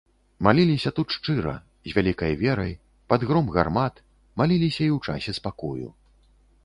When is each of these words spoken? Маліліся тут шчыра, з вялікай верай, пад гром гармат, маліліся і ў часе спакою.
Маліліся 0.45 0.91
тут 0.99 1.07
шчыра, 1.15 1.51
з 1.91 1.93
вялікай 1.97 2.33
верай, 2.41 2.73
пад 3.13 3.21
гром 3.33 3.47
гармат, 3.59 3.95
маліліся 4.43 4.83
і 4.87 4.91
ў 4.95 5.11
часе 5.11 5.31
спакою. 5.41 5.87